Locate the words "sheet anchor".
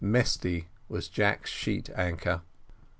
1.51-2.41